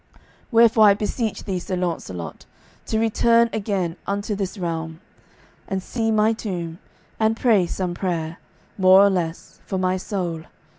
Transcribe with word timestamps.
Wherefore 0.49 0.87
I 0.87 0.93
beseech 0.95 1.43
thee, 1.43 1.59
Sir 1.59 1.75
Launcelot, 1.75 2.47
to 2.87 2.97
return 2.97 3.51
again 3.53 3.97
unto 4.07 4.33
this 4.33 4.57
realm, 4.57 4.99
and 5.67 5.83
see 5.83 6.09
my 6.09 6.33
tomb, 6.33 6.79
and 7.19 7.37
pray 7.37 7.67
some 7.67 7.93
prayer, 7.93 8.39
more 8.79 8.99
or 9.01 9.11
less, 9.11 9.59
for 9.67 9.77
my 9.77 9.97
soul. 9.97 10.45